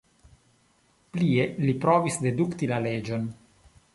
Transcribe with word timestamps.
Plie 1.17 1.45
li 1.67 1.75
provis 1.85 2.19
dedukti 2.25 2.73
la 2.75 2.83
leĝon. 2.89 3.31